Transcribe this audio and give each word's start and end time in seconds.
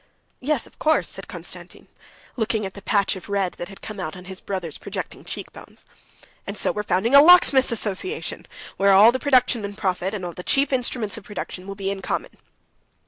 "Yes, 0.39 0.65
of 0.65 0.79
course," 0.79 1.07
said 1.07 1.27
Konstantin, 1.27 1.87
looking 2.35 2.65
at 2.65 2.73
the 2.73 2.81
patch 2.81 3.15
of 3.15 3.29
red 3.29 3.51
that 3.59 3.69
had 3.69 3.83
come 3.83 3.99
out 3.99 4.17
on 4.17 4.25
his 4.25 4.41
brother's 4.41 4.79
projecting 4.79 5.23
cheekbones. 5.23 5.85
"And 6.47 6.57
so 6.57 6.71
we're 6.71 6.81
founding 6.81 7.13
a 7.13 7.21
locksmiths' 7.21 7.71
association, 7.71 8.47
where 8.77 8.93
all 8.93 9.11
the 9.11 9.19
production 9.19 9.63
and 9.63 9.77
profit 9.77 10.15
and 10.15 10.25
the 10.35 10.41
chief 10.41 10.73
instruments 10.73 11.17
of 11.19 11.25
production 11.25 11.67
will 11.67 11.75
be 11.75 11.91
in 11.91 12.01
common." 12.01 12.31